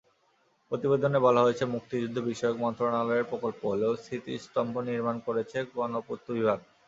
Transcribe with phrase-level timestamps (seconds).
[0.71, 6.59] প্রতিবেদনে বলা হয়েছে, মুক্তিযুদ্ধবিষয়ক মন্ত্রণালয়ের প্রকল্প হলেও স্মৃতিস্তম্ভ নির্মাণ করেছে গণপূর্ত বিভাগ।